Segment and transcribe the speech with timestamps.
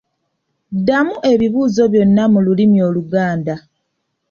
[0.77, 3.55] Ddamu ebibuuzo byonna mu lulimi Oluganda.